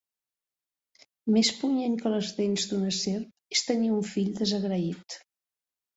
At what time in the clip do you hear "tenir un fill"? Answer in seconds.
3.69-4.37